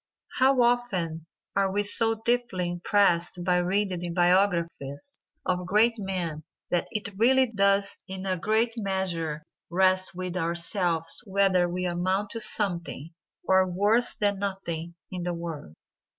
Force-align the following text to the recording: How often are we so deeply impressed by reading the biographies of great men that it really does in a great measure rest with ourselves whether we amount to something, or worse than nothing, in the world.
How 0.39 0.63
often 0.63 1.27
are 1.55 1.71
we 1.71 1.83
so 1.83 2.15
deeply 2.25 2.67
impressed 2.71 3.43
by 3.43 3.57
reading 3.57 3.99
the 3.99 4.09
biographies 4.09 5.19
of 5.45 5.67
great 5.67 5.99
men 5.99 6.41
that 6.71 6.87
it 6.89 7.15
really 7.19 7.45
does 7.45 7.97
in 8.07 8.25
a 8.25 8.35
great 8.35 8.73
measure 8.77 9.43
rest 9.69 10.15
with 10.15 10.35
ourselves 10.35 11.21
whether 11.27 11.69
we 11.69 11.85
amount 11.85 12.31
to 12.31 12.39
something, 12.39 13.13
or 13.47 13.67
worse 13.69 14.15
than 14.15 14.39
nothing, 14.39 14.95
in 15.11 15.21
the 15.21 15.35
world. 15.35 15.75